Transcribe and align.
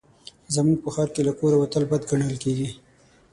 زموږ 0.55 0.77
په 0.83 0.89
ښار 0.93 1.09
کې 1.13 1.21
له 1.27 1.33
کوره 1.39 1.57
وتل 1.59 1.83
بد 1.91 2.01
ګڼل 2.09 2.35
کېږي 2.43 2.69